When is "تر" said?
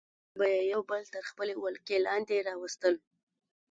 1.13-1.23